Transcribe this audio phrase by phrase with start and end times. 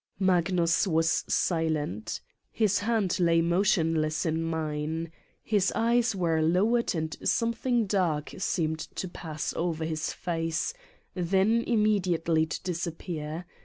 [0.17, 2.21] Magnus was silent.
[2.49, 5.11] His hand lay motionless in mine.
[5.43, 10.73] His eyes were lowered and something dark seemed to pass over his face,
[11.13, 13.45] then immediately to disappear.